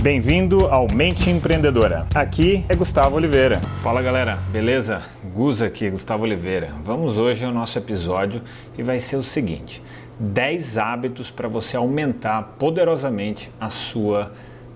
Bem-vindo 0.00 0.66
ao 0.68 0.86
Mente 0.86 1.28
Empreendedora. 1.28 2.06
Aqui 2.14 2.64
é 2.68 2.76
Gustavo 2.76 3.16
Oliveira. 3.16 3.60
Fala 3.82 4.00
galera, 4.00 4.36
beleza? 4.52 5.02
Gus 5.34 5.60
aqui, 5.60 5.90
Gustavo 5.90 6.22
Oliveira. 6.22 6.72
Vamos 6.84 7.18
hoje 7.18 7.44
ao 7.44 7.52
nosso 7.52 7.76
episódio 7.78 8.40
e 8.78 8.82
vai 8.82 9.00
ser 9.00 9.16
o 9.16 9.24
seguinte: 9.24 9.82
10 10.20 10.78
hábitos 10.78 11.32
para 11.32 11.48
você 11.48 11.76
aumentar 11.76 12.54
poderosamente 12.60 13.50
a 13.60 13.70
sua 13.70 14.32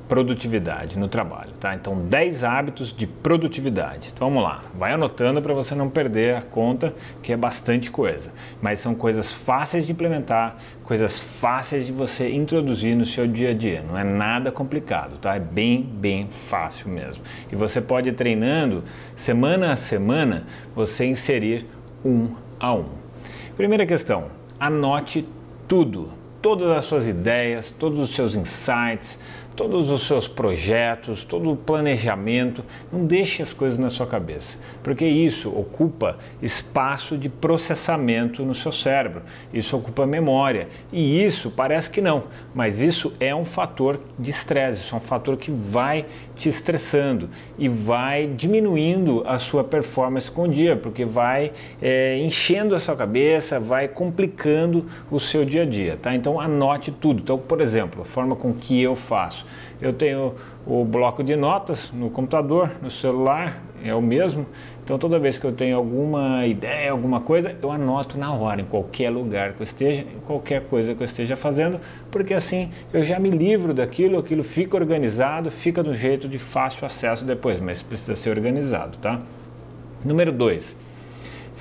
produtividade 0.09 0.99
no 0.99 1.09
trabalho, 1.09 1.53
tá? 1.59 1.75
Então, 1.75 1.99
10 1.99 2.45
hábitos 2.45 2.93
de 2.93 3.07
produtividade. 3.07 4.11
Então, 4.13 4.29
vamos 4.29 4.43
lá, 4.43 4.63
vai 4.75 4.93
anotando 4.93 5.41
para 5.41 5.55
você 5.55 5.75
não 5.75 5.89
perder 5.89 6.37
a 6.37 6.43
conta, 6.43 6.95
que 7.23 7.33
é 7.33 7.37
bastante 7.37 7.91
coisa. 7.91 8.33
Mas 8.61 8.79
são 8.79 8.95
coisas 8.95 9.33
fáceis 9.33 9.87
de 9.87 9.93
implementar, 9.93 10.57
coisas 10.85 11.19
fáceis 11.19 11.87
de 11.87 11.93
você 11.93 12.31
introduzir 12.31 12.95
no 12.95 13.07
seu 13.07 13.27
dia 13.27 13.51
a 13.51 13.55
dia. 13.55 13.83
Não 13.87 13.97
é 13.97 14.05
nada 14.05 14.53
complicado, 14.53 15.19
tá? 15.19 15.35
É 15.35 15.41
bem, 15.41 15.83
bem 15.83 16.29
fácil 16.29 16.89
mesmo. 16.89 17.23
E 17.51 17.57
você 17.57 17.81
pode 17.81 18.13
treinando 18.13 18.85
semana 19.17 19.73
a 19.73 19.77
semana, 19.77 20.45
você 20.75 21.07
inserir 21.07 21.67
um 22.05 22.29
a 22.59 22.75
um. 22.75 22.87
Primeira 23.57 23.87
questão: 23.87 24.27
anote 24.59 25.27
tudo, 25.67 26.11
todas 26.43 26.71
as 26.71 26.85
suas 26.85 27.07
ideias, 27.07 27.71
todos 27.71 27.99
os 27.99 28.11
seus 28.11 28.35
insights 28.35 29.19
todos 29.55 29.91
os 29.91 30.07
seus 30.07 30.27
projetos, 30.27 31.25
todo 31.25 31.51
o 31.51 31.57
planejamento. 31.57 32.65
Não 32.93 33.05
deixe 33.05 33.43
as 33.43 33.53
coisas 33.53 33.79
na 33.79 33.91
sua 33.91 34.07
cabeça, 34.07 34.59
porque 34.83 35.07
isso 35.07 35.49
ocupa 35.51 36.19
espaço 36.41 37.17
de 37.17 37.29
processamento 37.29 38.45
no 38.45 38.55
seu 38.55 38.73
cérebro, 38.73 39.23
isso 39.53 39.77
ocupa 39.77 40.07
memória. 40.07 40.69
E 40.93 41.23
isso 41.23 41.51
parece 41.51 41.91
que 41.91 42.01
não, 42.01 42.25
mas 42.55 42.81
isso 42.81 43.13
é 43.21 43.35
um 43.35 43.45
fator 43.45 44.01
de 44.19 44.31
estresse, 44.31 44.81
isso 44.81 44.95
é 44.95 44.99
um 44.99 45.01
fator 45.01 45.37
que 45.37 45.51
vai 45.51 46.07
te 46.35 46.49
estressando 46.49 47.29
e 47.59 47.69
vai 47.69 48.27
diminuindo 48.27 49.23
a 49.27 49.39
sua 49.39 49.65
performance 49.65 50.31
com 50.31 50.45
o 50.45 50.49
dia, 50.49 50.77
porque 50.77 51.05
vai 51.05 51.53
é, 51.81 52.19
enchendo 52.19 52.75
a 52.75 52.81
sua 52.81 52.97
cabeça, 52.97 53.61
vai 53.61 53.89
complicando 53.89 54.87
o 55.11 55.21
seu 55.21 55.45
dia 55.45 55.63
a 55.63 55.67
dia. 55.67 55.99
Tá? 56.01 56.15
Então 56.15 56.41
anote 56.41 56.91
tudo. 56.91 57.21
Então, 57.21 57.39
por 57.39 57.61
exemplo, 57.61 58.03
a 58.03 58.05
forma 58.05 58.35
com 58.37 58.53
que 58.53 58.81
eu 58.81 58.97
faço. 58.97 59.42
Eu 59.81 59.93
tenho 59.93 60.35
o 60.67 60.85
bloco 60.85 61.23
de 61.23 61.35
notas 61.37 61.91
no 61.93 62.11
computador, 62.11 62.71
no 62.81 62.91
celular, 62.91 63.63
é 63.85 63.95
o 63.95 64.01
mesmo. 64.01 64.47
Então 64.85 64.99
toda 64.99 65.19
vez 65.19 65.39
que 65.39 65.45
eu 65.45 65.53
tenho 65.53 65.77
alguma 65.77 66.47
ideia, 66.47 66.91
alguma 66.91 67.21
coisa, 67.21 67.57
eu 67.63 67.71
anoto 67.71 68.19
na 68.19 68.33
hora, 68.33 68.61
em 68.61 68.65
qualquer 68.65 69.11
lugar 69.11 69.53
que 69.53 69.61
eu 69.61 69.65
esteja, 69.65 70.03
em 70.03 70.21
qualquer 70.27 70.63
coisa 70.63 70.95
que 70.95 71.03
eu 71.03 71.05
esteja 71.05 71.37
fazendo, 71.37 71.81
porque 72.11 72.35
assim 72.35 72.71
eu 72.93 73.05
já 73.05 73.19
me 73.19 73.31
livro 73.31 73.73
daquilo, 73.73 74.19
aquilo 74.19 74.43
fica 74.43 74.77
organizado, 74.77 75.51
fica 75.51 75.83
do 75.83 75.95
jeito 75.95 76.29
de 76.29 76.39
fácil 76.39 76.87
acesso 76.87 77.25
depois, 77.25 77.61
mas 77.61 77.83
precisa 77.83 78.17
ser 78.17 78.31
organizado, 78.31 78.99
tá? 78.99 79.21
Número 80.05 80.33
2 80.33 80.93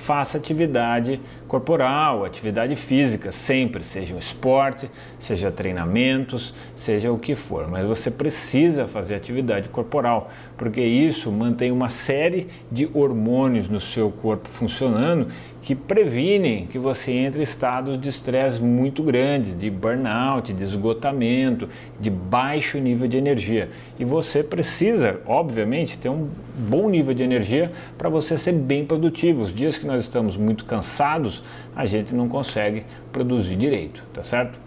faça 0.02 0.36
atividade 0.36 1.20
corporal, 1.52 2.24
atividade 2.24 2.74
física, 2.74 3.30
sempre, 3.30 3.84
seja 3.84 4.14
um 4.14 4.18
esporte, 4.18 4.90
seja 5.20 5.50
treinamentos, 5.50 6.54
seja 6.74 7.12
o 7.12 7.18
que 7.18 7.34
for, 7.34 7.68
mas 7.68 7.86
você 7.86 8.10
precisa 8.10 8.86
fazer 8.86 9.16
atividade 9.16 9.68
corporal, 9.68 10.30
porque 10.56 10.80
isso 10.80 11.30
mantém 11.30 11.70
uma 11.70 11.90
série 11.90 12.48
de 12.70 12.88
hormônios 12.94 13.68
no 13.68 13.82
seu 13.82 14.10
corpo 14.10 14.48
funcionando 14.48 15.28
que 15.62 15.76
previnem 15.76 16.66
que 16.66 16.78
você 16.78 17.12
entre 17.12 17.40
em 17.40 17.44
estados 17.44 17.96
de 17.96 18.08
estresse 18.08 18.60
muito 18.60 19.02
grande, 19.02 19.54
de 19.54 19.70
burnout, 19.70 20.52
de 20.52 20.62
esgotamento, 20.62 21.68
de 22.00 22.10
baixo 22.10 22.78
nível 22.78 23.06
de 23.06 23.16
energia. 23.16 23.70
E 23.98 24.04
você 24.04 24.42
precisa, 24.42 25.20
obviamente, 25.24 25.96
ter 25.96 26.08
um 26.08 26.28
bom 26.68 26.90
nível 26.90 27.14
de 27.14 27.22
energia 27.22 27.70
para 27.96 28.08
você 28.08 28.36
ser 28.36 28.52
bem 28.52 28.84
produtivo. 28.84 29.42
Os 29.42 29.54
dias 29.54 29.78
que 29.78 29.86
nós 29.86 30.02
estamos 30.02 30.36
muito 30.36 30.64
cansados, 30.64 31.41
a 31.74 31.86
gente 31.86 32.14
não 32.14 32.28
consegue 32.28 32.84
produzir 33.12 33.56
direito, 33.56 34.02
tá 34.12 34.22
certo? 34.22 34.58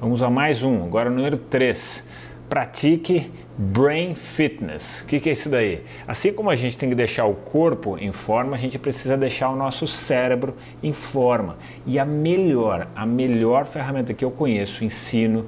Vamos 0.00 0.22
a 0.22 0.30
mais 0.30 0.62
um, 0.62 0.84
agora 0.84 1.10
número 1.10 1.36
3 1.36 2.04
pratique 2.50 3.30
Brain 3.56 4.12
Fitness. 4.12 5.02
O 5.02 5.06
que, 5.06 5.20
que, 5.20 5.30
é 5.30 5.32
isso 5.32 5.48
daí? 5.48 5.84
Assim 6.06 6.32
como 6.32 6.50
a 6.50 6.56
gente 6.56 6.76
tem 6.76 6.88
que 6.88 6.96
deixar 6.96 7.24
o 7.26 7.34
corpo 7.34 7.96
em 7.96 8.10
forma, 8.10 8.56
a 8.56 8.58
gente 8.58 8.76
precisa 8.76 9.16
deixar 9.16 9.50
o 9.50 9.56
nosso 9.56 9.86
cérebro 9.86 10.56
em 10.82 10.92
forma. 10.92 11.56
E 11.86 11.96
a 11.96 12.04
melhor, 12.04 12.88
a 12.96 13.06
melhor 13.06 13.66
ferramenta 13.66 14.12
que 14.12 14.24
eu 14.24 14.32
conheço, 14.32 14.84
ensino, 14.84 15.46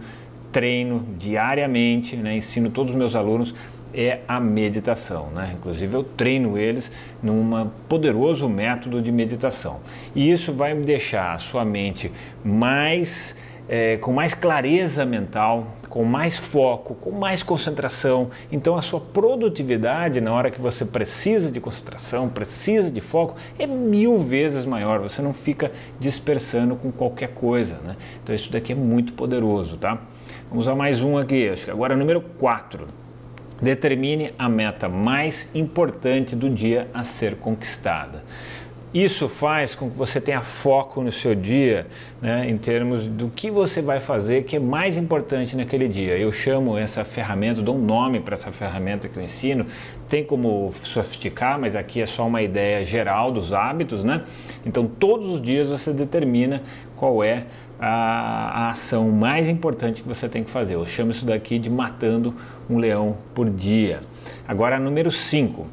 treino 0.53 1.05
diariamente, 1.19 2.15
né, 2.15 2.37
ensino 2.37 2.71
todos 2.71 2.93
os 2.93 2.99
meus 2.99 3.17
alunos, 3.17 3.53
é 3.95 4.21
a 4.27 4.41
meditação. 4.41 5.29
Né? 5.35 5.55
Inclusive, 5.57 5.95
eu 5.95 6.03
treino 6.03 6.57
eles 6.59 6.91
num 7.23 7.71
poderoso 7.89 8.49
método 8.49 9.01
de 9.01 9.13
meditação. 9.13 9.81
E 10.15 10.31
isso 10.31 10.53
vai 10.53 10.75
deixar 10.75 11.33
a 11.33 11.39
sua 11.39 11.65
mente 11.65 12.11
mais 12.45 13.37
é, 13.69 13.97
com 13.97 14.13
mais 14.13 14.35
clareza 14.35 15.05
mental, 15.05 15.67
com 15.89 16.05
mais 16.05 16.37
foco, 16.37 16.95
com 16.95 17.11
mais 17.11 17.43
concentração. 17.43 18.29
Então 18.51 18.77
a 18.77 18.83
sua 18.83 19.01
produtividade 19.01 20.21
na 20.21 20.33
hora 20.33 20.51
que 20.51 20.61
você 20.61 20.85
precisa 20.85 21.51
de 21.51 21.61
concentração, 21.61 22.29
precisa 22.29 22.91
de 22.91 23.01
foco, 23.01 23.35
é 23.59 23.67
mil 23.67 24.19
vezes 24.19 24.67
maior. 24.67 25.01
Você 25.01 25.23
não 25.23 25.33
fica 25.33 25.71
dispersando 25.99 26.77
com 26.77 26.91
qualquer 26.91 27.29
coisa. 27.29 27.79
Né? 27.85 27.97
Então 28.23 28.35
isso 28.35 28.51
daqui 28.51 28.73
é 28.73 28.77
muito 28.77 29.13
poderoso. 29.13 29.77
Tá? 29.77 29.99
Vamos 30.51 30.69
a 30.69 30.75
mais 30.75 31.03
um 31.03 31.17
aqui, 31.17 31.49
acho 31.49 31.65
que 31.65 31.71
agora 31.71 31.97
número 31.97 32.21
4. 32.21 32.89
Determine 33.63 34.35
a 34.37 34.49
meta 34.49 34.89
mais 34.89 35.49
importante 35.55 36.35
do 36.35 36.51
dia 36.51 36.91
a 36.93 37.05
ser 37.05 37.37
conquistada. 37.37 38.25
Isso 38.95 39.27
faz 39.27 39.75
com 39.75 39.89
que 39.89 39.97
você 39.97 40.21
tenha 40.21 40.43
foco 40.43 41.03
no 41.03 41.11
seu 41.11 41.35
dia, 41.35 41.87
né, 42.21 42.47
em 42.47 42.59
termos 42.59 43.07
do 43.07 43.31
que 43.31 43.51
você 43.51 43.81
vai 43.81 44.01
fazer 44.01 44.43
que 44.43 44.57
é 44.57 44.61
mais 44.61 44.99
importante 44.99 45.57
naquele 45.57 45.89
dia. 45.89 46.19
Eu 46.19 46.31
chamo 46.31 46.77
essa 46.77 47.03
ferramenta, 47.03 47.63
dou 47.63 47.75
um 47.75 47.83
nome 47.83 48.21
para 48.21 48.35
essa 48.35 48.53
ferramenta 48.53 49.09
que 49.09 49.17
eu 49.17 49.23
ensino. 49.23 49.65
Tem 50.11 50.23
como 50.23 50.71
sofisticar, 50.75 51.59
mas 51.59 51.75
aqui 51.75 52.03
é 52.03 52.07
só 52.07 52.27
uma 52.27 52.43
ideia 52.43 52.85
geral 52.85 53.33
dos 53.33 53.55
hábitos, 53.55 54.05
né? 54.05 54.25
Então, 54.67 54.87
todos 54.87 55.31
os 55.31 55.41
dias 55.41 55.71
você 55.71 55.91
determina 55.91 56.63
qual 56.95 57.25
é 57.25 57.47
a, 57.81 58.67
a 58.67 58.71
ação 58.73 59.11
mais 59.11 59.49
importante 59.49 60.03
que 60.03 60.09
você 60.09 60.29
tem 60.29 60.45
que 60.45 60.51
fazer. 60.51 60.75
Eu 60.75 60.85
chamo 60.85 61.13
isso 61.13 61.25
daqui 61.25 61.59
de 61.59 61.71
matando 61.71 62.35
um 62.69 62.77
leão 62.77 63.17
por 63.35 63.49
dia. 63.49 64.01
Agora, 64.47 64.79
número 64.79 65.11
5 65.11 65.67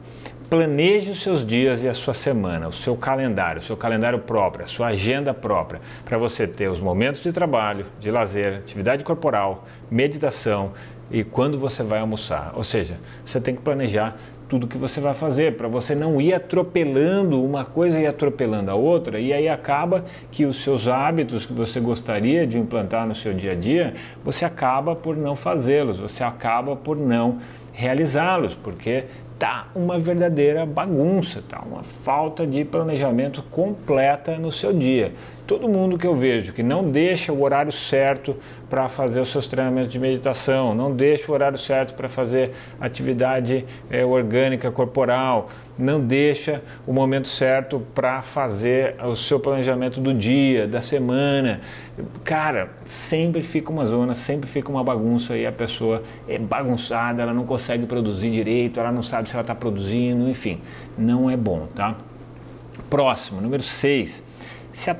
planeje 0.49 1.11
os 1.11 1.21
seus 1.21 1.45
dias 1.45 1.83
e 1.83 1.87
a 1.87 1.93
sua 1.93 2.13
semana, 2.13 2.67
o 2.67 2.73
seu 2.73 2.95
calendário, 2.95 3.61
o 3.61 3.63
seu 3.63 3.77
calendário 3.77 4.17
próprio, 4.17 4.65
a 4.65 4.67
sua 4.67 4.87
agenda 4.87 5.31
própria, 5.31 5.79
para 6.03 6.17
você 6.17 6.47
ter 6.47 6.69
os 6.69 6.79
momentos 6.79 7.21
de 7.21 7.31
trabalho, 7.31 7.85
de 7.99 8.09
lazer, 8.09 8.55
atividade 8.55 9.03
corporal, 9.03 9.65
meditação 9.91 10.71
e 11.11 11.23
quando 11.23 11.59
você 11.59 11.83
vai 11.83 11.99
almoçar. 11.99 12.53
Ou 12.55 12.63
seja, 12.63 12.97
você 13.23 13.39
tem 13.39 13.55
que 13.55 13.61
planejar 13.61 14.17
tudo 14.47 14.65
que 14.65 14.79
você 14.79 14.99
vai 14.99 15.13
fazer, 15.13 15.55
para 15.55 15.67
você 15.67 15.93
não 15.93 16.19
ir 16.19 16.33
atropelando 16.33 17.45
uma 17.45 17.63
coisa 17.63 17.99
e 17.99 18.07
atropelando 18.07 18.71
a 18.71 18.73
outra, 18.73 19.19
e 19.19 19.31
aí 19.31 19.47
acaba 19.47 20.03
que 20.31 20.43
os 20.43 20.63
seus 20.63 20.87
hábitos 20.87 21.45
que 21.45 21.53
você 21.53 21.79
gostaria 21.79 22.47
de 22.47 22.57
implantar 22.57 23.05
no 23.05 23.13
seu 23.13 23.31
dia 23.31 23.51
a 23.51 23.55
dia, 23.55 23.93
você 24.23 24.45
acaba 24.45 24.95
por 24.95 25.15
não 25.15 25.35
fazê-los, 25.35 25.99
você 25.99 26.23
acaba 26.23 26.75
por 26.75 26.97
não 26.97 27.37
realizá-los, 27.71 28.55
porque 28.55 29.05
tá 29.39 29.69
uma 29.73 29.97
verdadeira 29.97 30.65
bagunça, 30.65 31.41
tá 31.47 31.63
uma 31.65 31.81
falta 31.81 32.45
de 32.45 32.65
planejamento 32.65 33.41
completa 33.43 34.37
no 34.37 34.51
seu 34.51 34.73
dia. 34.73 35.13
Todo 35.49 35.67
mundo 35.67 35.97
que 35.97 36.05
eu 36.05 36.15
vejo 36.15 36.53
que 36.53 36.61
não 36.61 36.91
deixa 36.91 37.33
o 37.33 37.41
horário 37.41 37.71
certo 37.71 38.37
para 38.69 38.87
fazer 38.87 39.19
os 39.19 39.29
seus 39.29 39.47
treinamentos 39.47 39.91
de 39.91 39.97
meditação, 39.97 40.75
não 40.75 40.95
deixa 40.95 41.31
o 41.31 41.33
horário 41.33 41.57
certo 41.57 41.95
para 41.95 42.07
fazer 42.07 42.51
atividade 42.79 43.65
é, 43.89 44.05
orgânica 44.05 44.69
corporal, 44.69 45.49
não 45.75 45.99
deixa 45.99 46.61
o 46.85 46.93
momento 46.93 47.27
certo 47.27 47.81
para 47.95 48.21
fazer 48.21 48.95
o 49.03 49.15
seu 49.15 49.39
planejamento 49.39 49.99
do 49.99 50.13
dia, 50.13 50.67
da 50.67 50.81
semana. 50.81 51.61
Cara, 52.23 52.69
sempre 52.85 53.41
fica 53.41 53.71
uma 53.71 53.85
zona, 53.87 54.13
sempre 54.13 54.47
fica 54.47 54.69
uma 54.69 54.83
bagunça 54.83 55.35
e 55.35 55.47
a 55.47 55.51
pessoa 55.51 56.03
é 56.27 56.37
bagunçada, 56.37 57.23
ela 57.23 57.33
não 57.33 57.43
consegue 57.43 57.87
produzir 57.87 58.29
direito, 58.29 58.79
ela 58.79 58.91
não 58.91 59.01
sabe 59.01 59.27
se 59.27 59.33
ela 59.33 59.41
está 59.41 59.55
produzindo, 59.55 60.29
enfim, 60.29 60.61
não 60.95 61.27
é 61.27 61.35
bom, 61.35 61.65
tá? 61.73 61.97
Próximo, 62.87 63.41
número 63.41 63.63
6 63.63 64.29
se, 64.71 64.91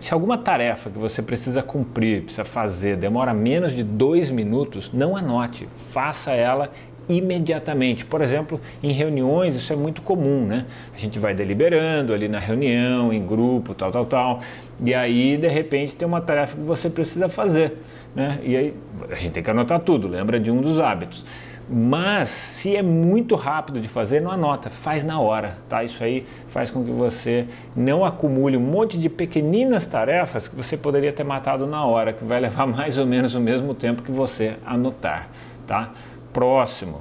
se, 0.00 0.12
alguma 0.12 0.36
tarefa 0.36 0.90
que 0.90 0.98
você 0.98 1.22
precisa 1.22 1.62
cumprir, 1.62 2.22
precisa 2.22 2.44
fazer, 2.44 2.96
demora 2.96 3.32
menos 3.32 3.72
de 3.72 3.82
dois 3.82 4.30
minutos, 4.30 4.90
não 4.92 5.16
anote, 5.16 5.68
faça 5.88 6.32
ela 6.32 6.70
imediatamente. 7.08 8.04
Por 8.04 8.20
exemplo, 8.20 8.60
em 8.82 8.92
reuniões 8.92 9.54
isso 9.54 9.72
é 9.72 9.76
muito 9.76 10.02
comum, 10.02 10.44
né? 10.44 10.66
A 10.94 10.98
gente 10.98 11.18
vai 11.18 11.34
deliberando 11.34 12.12
ali 12.12 12.28
na 12.28 12.38
reunião, 12.38 13.12
em 13.12 13.24
grupo, 13.24 13.74
tal, 13.74 13.90
tal, 13.90 14.06
tal, 14.06 14.40
e 14.84 14.92
aí 14.92 15.36
de 15.36 15.48
repente 15.48 15.94
tem 15.94 16.06
uma 16.06 16.20
tarefa 16.20 16.56
que 16.56 16.62
você 16.62 16.90
precisa 16.90 17.28
fazer, 17.28 17.78
né? 18.14 18.38
E 18.42 18.56
aí 18.56 18.74
a 19.10 19.14
gente 19.14 19.32
tem 19.32 19.42
que 19.42 19.50
anotar 19.50 19.80
tudo, 19.80 20.08
lembra 20.08 20.38
de 20.40 20.50
um 20.50 20.60
dos 20.60 20.80
hábitos. 20.80 21.24
Mas 21.68 22.28
se 22.28 22.76
é 22.76 22.82
muito 22.82 23.34
rápido 23.34 23.80
de 23.80 23.88
fazer, 23.88 24.20
não 24.20 24.30
anota, 24.30 24.70
faz 24.70 25.02
na 25.02 25.20
hora, 25.20 25.58
tá? 25.68 25.82
Isso 25.82 26.02
aí 26.02 26.24
faz 26.46 26.70
com 26.70 26.84
que 26.84 26.92
você 26.92 27.46
não 27.74 28.04
acumule 28.04 28.56
um 28.56 28.60
monte 28.60 28.96
de 28.96 29.08
pequeninas 29.08 29.84
tarefas 29.84 30.46
que 30.46 30.54
você 30.54 30.76
poderia 30.76 31.12
ter 31.12 31.24
matado 31.24 31.66
na 31.66 31.84
hora, 31.84 32.12
que 32.12 32.24
vai 32.24 32.38
levar 32.40 32.66
mais 32.66 32.98
ou 32.98 33.06
menos 33.06 33.34
o 33.34 33.40
mesmo 33.40 33.74
tempo 33.74 34.02
que 34.02 34.12
você 34.12 34.56
anotar, 34.64 35.28
tá? 35.66 35.90
Próximo. 36.32 37.00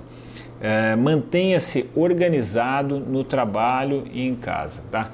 É, 0.60 0.96
Mantenha-se 0.96 1.88
organizado 1.96 3.00
no 3.00 3.24
trabalho 3.24 4.06
e 4.12 4.28
em 4.28 4.34
casa, 4.34 4.82
tá? 4.90 5.12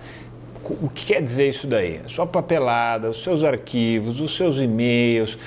O 0.81 0.87
que 0.87 1.07
quer 1.07 1.21
dizer 1.21 1.49
isso 1.49 1.67
daí? 1.67 1.99
Sua 2.07 2.25
papelada, 2.25 3.09
os 3.09 3.21
seus 3.21 3.43
arquivos, 3.43 4.21
os 4.21 4.37
seus 4.37 4.59
e-mails, 4.59 5.37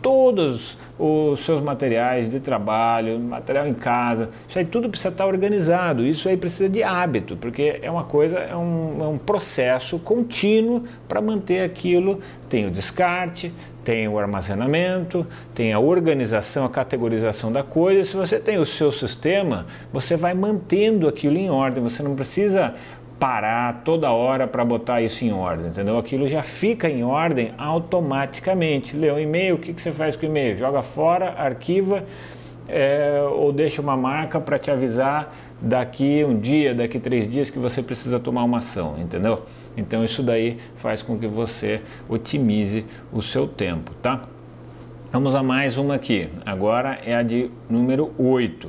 todos 0.00 0.76
os 0.98 1.40
seus 1.40 1.60
materiais 1.60 2.30
de 2.30 2.40
trabalho, 2.40 3.18
material 3.18 3.66
em 3.66 3.74
casa, 3.74 4.30
isso 4.48 4.58
aí 4.58 4.64
tudo 4.64 4.88
precisa 4.88 5.10
estar 5.10 5.26
organizado, 5.26 6.04
isso 6.04 6.28
aí 6.28 6.36
precisa 6.36 6.68
de 6.68 6.82
hábito, 6.82 7.36
porque 7.36 7.78
é 7.82 7.90
uma 7.90 8.04
coisa, 8.04 8.38
é 8.38 8.56
um, 8.56 9.02
é 9.02 9.06
um 9.06 9.18
processo 9.18 9.98
contínuo 9.98 10.84
para 11.06 11.20
manter 11.20 11.62
aquilo, 11.62 12.20
tem 12.48 12.66
o 12.66 12.70
descarte, 12.70 13.52
tem 13.84 14.06
o 14.08 14.18
armazenamento, 14.18 15.26
tem 15.54 15.72
a 15.72 15.78
organização, 15.78 16.64
a 16.64 16.68
categorização 16.68 17.50
da 17.50 17.62
coisa, 17.62 18.04
se 18.04 18.16
você 18.16 18.38
tem 18.38 18.58
o 18.58 18.66
seu 18.66 18.92
sistema, 18.92 19.66
você 19.92 20.16
vai 20.16 20.34
mantendo 20.34 21.08
aquilo 21.08 21.38
em 21.38 21.48
ordem, 21.48 21.82
você 21.82 22.02
não 22.02 22.14
precisa 22.14 22.74
parar 23.18 23.82
toda 23.84 24.10
hora 24.12 24.46
para 24.46 24.64
botar 24.64 25.00
isso 25.00 25.24
em 25.24 25.32
ordem, 25.32 25.68
entendeu? 25.68 25.98
Aquilo 25.98 26.28
já 26.28 26.42
fica 26.42 26.88
em 26.88 27.02
ordem 27.02 27.52
automaticamente. 27.58 28.96
Lê 28.96 29.10
um 29.10 29.18
e-mail, 29.18 29.56
o 29.56 29.58
que, 29.58 29.72
que 29.72 29.82
você 29.82 29.90
faz 29.90 30.16
com 30.16 30.24
o 30.24 30.28
e-mail? 30.28 30.56
Joga 30.56 30.82
fora, 30.82 31.34
arquiva 31.36 32.04
é, 32.68 33.20
ou 33.32 33.50
deixa 33.50 33.80
uma 33.80 33.96
marca 33.96 34.38
para 34.40 34.58
te 34.58 34.70
avisar 34.70 35.34
daqui 35.60 36.24
um 36.24 36.38
dia, 36.38 36.74
daqui 36.74 37.00
três 37.00 37.26
dias 37.26 37.50
que 37.50 37.58
você 37.58 37.82
precisa 37.82 38.20
tomar 38.20 38.44
uma 38.44 38.58
ação, 38.58 38.96
entendeu? 38.98 39.42
Então 39.76 40.04
isso 40.04 40.22
daí 40.22 40.58
faz 40.76 41.02
com 41.02 41.18
que 41.18 41.26
você 41.26 41.80
otimize 42.08 42.84
o 43.12 43.22
seu 43.22 43.48
tempo, 43.48 43.92
tá? 44.02 44.22
Vamos 45.10 45.34
a 45.34 45.42
mais 45.42 45.78
uma 45.78 45.94
aqui. 45.94 46.28
Agora 46.44 47.00
é 47.04 47.14
a 47.14 47.22
de 47.22 47.50
número 47.68 48.12
8. 48.18 48.68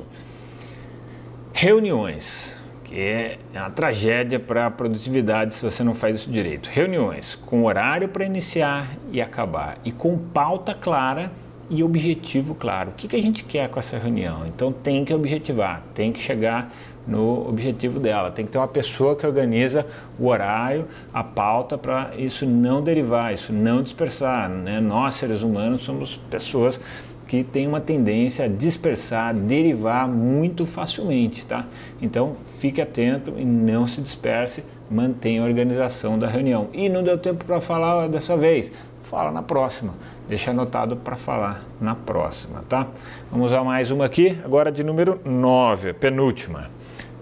Reuniões 1.52 2.59
que 2.90 2.98
é 3.00 3.38
uma 3.54 3.70
tragédia 3.70 4.40
para 4.40 4.66
a 4.66 4.70
produtividade 4.70 5.54
se 5.54 5.62
você 5.62 5.84
não 5.84 5.94
faz 5.94 6.16
isso 6.16 6.30
direito. 6.30 6.68
Reuniões 6.68 7.36
com 7.36 7.64
horário 7.64 8.08
para 8.08 8.24
iniciar 8.24 8.84
e 9.12 9.22
acabar 9.22 9.78
e 9.84 9.92
com 9.92 10.18
pauta 10.18 10.74
clara 10.74 11.30
e 11.70 11.84
objetivo 11.84 12.52
claro. 12.52 12.90
O 12.90 12.94
que, 12.94 13.06
que 13.06 13.14
a 13.14 13.22
gente 13.22 13.44
quer 13.44 13.68
com 13.68 13.78
essa 13.78 13.96
reunião? 13.96 14.44
Então 14.44 14.72
tem 14.72 15.04
que 15.04 15.14
objetivar, 15.14 15.84
tem 15.94 16.10
que 16.10 16.18
chegar 16.18 16.72
no 17.06 17.48
objetivo 17.48 18.00
dela. 18.00 18.32
Tem 18.32 18.44
que 18.44 18.50
ter 18.50 18.58
uma 18.58 18.66
pessoa 18.66 19.14
que 19.14 19.24
organiza 19.24 19.86
o 20.18 20.26
horário, 20.26 20.88
a 21.14 21.22
pauta 21.22 21.78
para 21.78 22.10
isso 22.18 22.44
não 22.44 22.82
derivar, 22.82 23.32
isso 23.32 23.52
não 23.52 23.84
dispersar. 23.84 24.48
Né? 24.48 24.80
Nós, 24.80 25.14
seres 25.14 25.42
humanos, 25.42 25.82
somos 25.82 26.16
pessoas 26.28 26.80
que 27.30 27.44
tem 27.44 27.64
uma 27.64 27.80
tendência 27.80 28.46
a 28.46 28.48
dispersar, 28.48 29.32
derivar 29.32 30.08
muito 30.08 30.66
facilmente, 30.66 31.46
tá? 31.46 31.64
Então 32.02 32.34
fique 32.58 32.82
atento 32.82 33.34
e 33.36 33.44
não 33.44 33.86
se 33.86 34.00
disperse, 34.00 34.64
mantenha 34.90 35.40
a 35.40 35.44
organização 35.44 36.18
da 36.18 36.26
reunião. 36.26 36.70
E 36.72 36.88
não 36.88 37.04
deu 37.04 37.16
tempo 37.16 37.44
para 37.44 37.60
falar 37.60 38.08
dessa 38.08 38.36
vez, 38.36 38.72
fala 39.04 39.30
na 39.30 39.44
próxima. 39.44 39.94
Deixa 40.28 40.50
anotado 40.50 40.96
para 40.96 41.14
falar 41.14 41.64
na 41.80 41.94
próxima, 41.94 42.64
tá? 42.68 42.88
Vamos 43.30 43.52
a 43.52 43.62
mais 43.62 43.92
uma 43.92 44.06
aqui, 44.06 44.36
agora 44.44 44.72
de 44.72 44.82
número 44.82 45.20
9, 45.24 45.92
penúltima. 45.92 46.68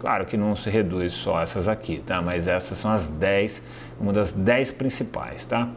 Claro 0.01 0.25
que 0.25 0.39
não 0.39 0.57
se 0.57 0.71
reduz 0.71 1.13
só 1.13 1.43
essas 1.43 1.69
aqui, 1.69 1.99
tá? 1.99 2.23
Mas 2.23 2.49
essas 2.49 2.79
são 2.79 2.91
as 2.91 3.09
10, 3.09 3.63
uma 4.01 4.15
das 4.15 4.33
10 4.33 4.71
principais, 4.71 5.45
tá? 5.45 5.69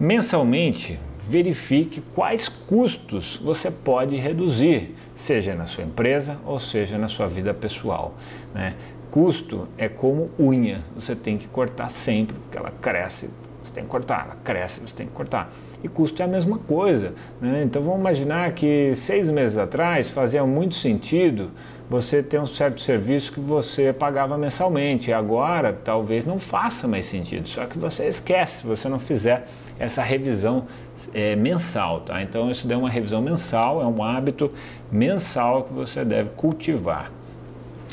Mensalmente, 0.00 0.98
verifique 1.30 2.02
quais 2.12 2.48
custos 2.48 3.40
você 3.40 3.70
pode 3.70 4.16
reduzir, 4.16 4.96
seja 5.14 5.54
na 5.54 5.68
sua 5.68 5.84
empresa 5.84 6.36
ou 6.44 6.58
seja 6.58 6.98
na 6.98 7.06
sua 7.06 7.28
vida 7.28 7.54
pessoal. 7.54 8.14
Né? 8.52 8.74
Custo 9.12 9.68
é 9.78 9.88
como 9.88 10.28
unha, 10.36 10.80
você 10.92 11.14
tem 11.14 11.38
que 11.38 11.46
cortar 11.46 11.88
sempre, 11.88 12.36
porque 12.36 12.58
ela 12.58 12.72
cresce, 12.80 13.30
você 13.62 13.72
tem 13.72 13.84
que 13.84 13.90
cortar, 13.90 14.24
ela 14.24 14.36
cresce, 14.42 14.80
você 14.80 14.94
tem 14.94 15.06
que 15.06 15.12
cortar. 15.12 15.50
E 15.82 15.88
custo 15.88 16.22
é 16.22 16.24
a 16.24 16.28
mesma 16.28 16.58
coisa. 16.58 17.12
Né? 17.40 17.62
Então 17.64 17.82
vamos 17.82 18.00
imaginar 18.00 18.52
que 18.52 18.94
seis 18.94 19.28
meses 19.28 19.58
atrás 19.58 20.10
fazia 20.10 20.44
muito 20.46 20.74
sentido 20.74 21.50
você 21.88 22.22
ter 22.22 22.40
um 22.40 22.46
certo 22.46 22.80
serviço 22.80 23.32
que 23.32 23.40
você 23.40 23.92
pagava 23.92 24.38
mensalmente. 24.38 25.10
E 25.10 25.12
agora 25.12 25.72
talvez 25.72 26.24
não 26.24 26.38
faça 26.38 26.88
mais 26.88 27.06
sentido, 27.06 27.48
só 27.48 27.66
que 27.66 27.78
você 27.78 28.06
esquece 28.06 28.60
se 28.60 28.66
você 28.66 28.88
não 28.88 28.98
fizer 28.98 29.46
essa 29.78 30.02
revisão 30.02 30.66
é, 31.12 31.36
mensal. 31.36 32.00
Tá? 32.00 32.22
Então 32.22 32.50
isso 32.50 32.66
dá 32.66 32.78
uma 32.78 32.90
revisão 32.90 33.20
mensal, 33.20 33.82
é 33.82 33.86
um 33.86 34.02
hábito 34.02 34.52
mensal 34.90 35.64
que 35.64 35.72
você 35.72 36.04
deve 36.04 36.30
cultivar. 36.30 37.12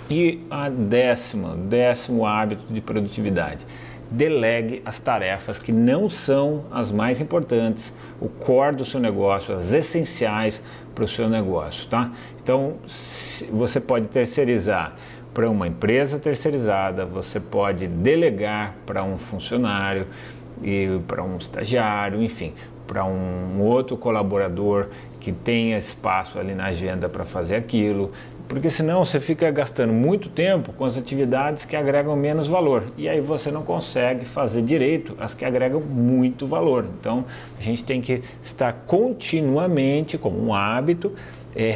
E 0.10 0.46
a 0.50 0.70
décima, 0.70 1.54
décimo 1.56 2.26
hábito 2.26 2.72
de 2.74 2.80
produtividade 2.80 3.66
delegue 4.10 4.82
as 4.86 5.00
tarefas 5.00 5.60
que 5.60 5.72
não 5.72 6.10
são 6.10 6.66
as 6.72 6.92
mais 6.92 7.20
importantes, 7.20 7.94
o 8.20 8.30
core 8.30 8.78
do 8.78 8.86
seu 8.86 9.00
negócio, 9.00 9.56
as 9.56 9.74
essenciais 9.74 10.62
para 10.96 11.04
o 11.04 11.08
seu 11.08 11.30
negócio, 11.30 11.88
tá? 11.88 12.12
Então, 12.42 12.76
você 13.52 13.80
pode 13.80 14.08
terceirizar 14.08 14.96
para 15.34 15.50
uma 15.50 15.68
empresa 15.68 16.18
terceirizada, 16.18 17.06
você 17.06 17.40
pode 17.40 17.88
delegar 17.88 18.76
para 18.86 19.04
um 19.04 19.18
funcionário 19.18 20.08
e 20.64 21.00
para 21.08 21.22
um 21.24 21.38
estagiário, 21.38 22.24
enfim, 22.24 22.54
para 22.88 23.06
um 23.06 23.62
outro 23.62 23.98
colaborador 23.98 24.88
que 25.20 25.32
tenha 25.32 25.78
espaço 25.78 26.40
ali 26.40 26.56
na 26.56 26.68
agenda 26.68 27.08
para 27.10 27.26
fazer 27.26 27.56
aquilo, 27.56 28.12
porque 28.48 28.70
senão 28.70 29.04
você 29.04 29.20
fica 29.20 29.52
gastando 29.52 29.92
muito 29.92 30.30
tempo 30.30 30.72
com 30.74 30.86
as 30.86 30.98
atividades 30.98 31.66
que 31.66 31.76
agregam 31.76 32.16
menos 32.16 32.48
valor 32.48 32.84
e 32.98 33.10
aí 33.10 33.20
você 33.20 33.52
não 33.52 33.62
consegue 33.64 34.26
fazer 34.26 34.62
direito 34.62 35.16
as 35.20 35.34
que 35.34 35.44
agregam 35.44 35.82
muito 35.82 36.48
valor. 36.48 36.88
Então 37.00 37.26
a 37.60 37.62
gente 37.62 37.84
tem 37.84 38.02
que 38.02 38.22
estar 38.42 38.72
continuamente, 38.86 40.18
como 40.18 40.42
um 40.42 40.54
hábito, 40.54 41.14
é, 41.56 41.74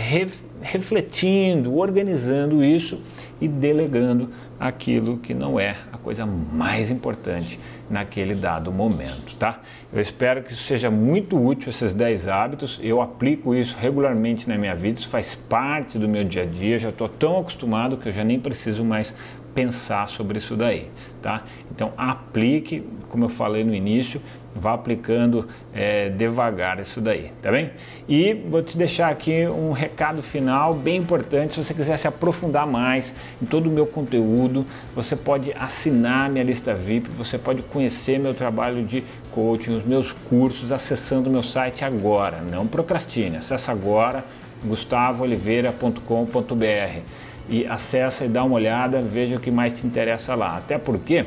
refletindo, 0.61 1.75
organizando 1.75 2.63
isso 2.63 3.01
e 3.39 3.47
delegando 3.47 4.29
aquilo 4.59 5.17
que 5.17 5.33
não 5.33 5.59
é 5.59 5.75
a 5.91 5.97
coisa 5.97 6.25
mais 6.25 6.91
importante 6.91 7.59
naquele 7.91 8.33
dado 8.33 8.71
momento, 8.71 9.35
tá? 9.35 9.59
Eu 9.93 10.01
espero 10.01 10.41
que 10.41 10.53
isso 10.53 10.63
seja 10.63 10.89
muito 10.89 11.37
útil 11.37 11.69
esses 11.69 11.93
10 11.93 12.27
hábitos. 12.27 12.79
Eu 12.81 13.01
aplico 13.01 13.53
isso 13.53 13.75
regularmente 13.79 14.47
na 14.47 14.57
minha 14.57 14.75
vida, 14.75 14.99
isso 14.99 15.09
faz 15.09 15.35
parte 15.35 15.99
do 15.99 16.07
meu 16.07 16.23
dia 16.23 16.43
a 16.43 16.45
dia, 16.45 16.79
já 16.79 16.89
estou 16.89 17.09
tão 17.09 17.37
acostumado 17.37 17.97
que 17.97 18.07
eu 18.07 18.13
já 18.13 18.23
nem 18.23 18.39
preciso 18.39 18.85
mais 18.85 19.13
pensar 19.53 20.07
sobre 20.07 20.37
isso 20.37 20.55
daí, 20.55 20.87
tá? 21.21 21.43
Então 21.73 21.91
aplique, 21.97 22.83
como 23.09 23.25
eu 23.25 23.29
falei 23.29 23.63
no 23.63 23.73
início, 23.73 24.21
vá 24.55 24.73
aplicando 24.73 25.47
é, 25.73 26.09
devagar 26.09 26.79
isso 26.79 26.99
daí, 26.99 27.31
tá 27.41 27.51
bem? 27.51 27.71
E 28.07 28.33
vou 28.33 28.61
te 28.61 28.77
deixar 28.77 29.09
aqui 29.09 29.47
um 29.47 29.71
recado 29.71 30.21
final 30.21 30.73
bem 30.73 30.97
importante. 30.97 31.53
Se 31.53 31.63
você 31.63 31.73
quiser 31.73 31.97
se 31.97 32.07
aprofundar 32.07 32.67
mais 32.67 33.13
em 33.41 33.45
todo 33.45 33.69
o 33.69 33.71
meu 33.71 33.85
conteúdo, 33.85 34.65
você 34.95 35.15
pode 35.15 35.53
assinar 35.53 36.29
minha 36.29 36.43
lista 36.43 36.73
VIP, 36.73 37.09
você 37.09 37.37
pode 37.37 37.61
conhecer 37.61 38.19
meu 38.19 38.33
trabalho 38.33 38.83
de 38.83 39.03
coaching, 39.31 39.77
os 39.77 39.85
meus 39.85 40.11
cursos, 40.11 40.71
acessando 40.71 41.29
o 41.29 41.31
meu 41.31 41.43
site 41.43 41.85
agora. 41.85 42.41
Não 42.41 42.67
procrastine, 42.67 43.37
acessa 43.37 43.71
agora 43.71 44.23
gustavooliveira.com.br 44.63 47.21
e 47.51 47.67
acessa 47.67 48.23
e 48.23 48.29
dá 48.29 48.43
uma 48.45 48.55
olhada, 48.55 49.01
veja 49.01 49.35
o 49.35 49.39
que 49.39 49.51
mais 49.51 49.73
te 49.73 49.85
interessa 49.85 50.33
lá. 50.33 50.55
Até 50.55 50.77
porque, 50.77 51.25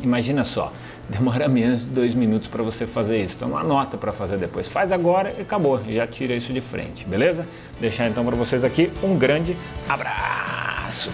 imagina 0.00 0.44
só, 0.44 0.72
demora 1.10 1.48
menos 1.48 1.80
de 1.84 1.90
dois 1.90 2.14
minutos 2.14 2.48
para 2.48 2.62
você 2.62 2.86
fazer 2.86 3.22
isso. 3.22 3.34
Então, 3.36 3.58
anota 3.58 3.98
para 3.98 4.12
fazer 4.12 4.38
depois. 4.38 4.68
Faz 4.68 4.92
agora 4.92 5.34
e 5.36 5.42
acabou. 5.42 5.82
Já 5.88 6.06
tira 6.06 6.32
isso 6.32 6.52
de 6.52 6.60
frente, 6.60 7.04
beleza? 7.04 7.44
Deixar 7.80 8.08
então 8.08 8.24
para 8.24 8.36
vocês 8.36 8.62
aqui 8.62 8.90
um 9.02 9.16
grande 9.16 9.56
abraço. 9.88 11.10